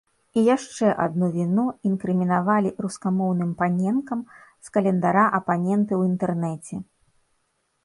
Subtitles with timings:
[0.39, 6.75] І яшчэ адну віну інкрымінавалі рускамоўным паненкам з календара апаненты ў інтэрнэце.